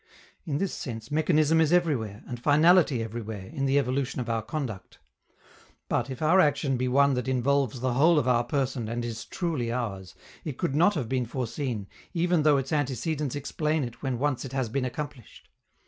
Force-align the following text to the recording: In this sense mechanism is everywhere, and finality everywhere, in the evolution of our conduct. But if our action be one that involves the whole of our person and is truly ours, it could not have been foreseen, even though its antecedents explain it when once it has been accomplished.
In 0.45 0.57
this 0.57 0.73
sense 0.73 1.11
mechanism 1.11 1.61
is 1.61 1.71
everywhere, 1.71 2.23
and 2.25 2.39
finality 2.41 3.03
everywhere, 3.03 3.51
in 3.53 3.67
the 3.67 3.77
evolution 3.77 4.19
of 4.19 4.31
our 4.31 4.41
conduct. 4.41 4.97
But 5.89 6.09
if 6.09 6.23
our 6.23 6.39
action 6.39 6.75
be 6.75 6.87
one 6.87 7.13
that 7.13 7.27
involves 7.27 7.81
the 7.81 7.93
whole 7.93 8.17
of 8.17 8.27
our 8.27 8.43
person 8.43 8.89
and 8.89 9.05
is 9.05 9.25
truly 9.25 9.71
ours, 9.71 10.15
it 10.43 10.57
could 10.57 10.73
not 10.73 10.95
have 10.95 11.07
been 11.07 11.27
foreseen, 11.27 11.85
even 12.15 12.41
though 12.41 12.57
its 12.57 12.73
antecedents 12.73 13.35
explain 13.35 13.83
it 13.83 14.01
when 14.01 14.17
once 14.17 14.43
it 14.43 14.53
has 14.53 14.69
been 14.69 14.85
accomplished. 14.85 15.49